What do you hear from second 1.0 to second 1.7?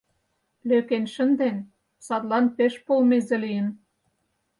шынден,